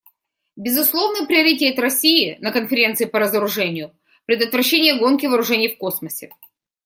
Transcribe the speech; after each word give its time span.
Безусловный 0.55 1.27
приоритет 1.27 1.77
России 1.77 2.35
на 2.39 2.51
Конференции 2.51 3.05
по 3.05 3.19
разоружению 3.19 3.89
− 3.89 3.93
предотвращение 4.25 4.97
гонки 4.97 5.27
вооружений 5.27 5.67
в 5.69 5.77
космосе. 5.77 6.31